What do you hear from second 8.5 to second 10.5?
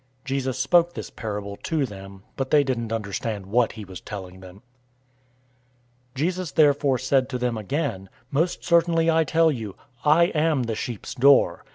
certainly, I tell you, I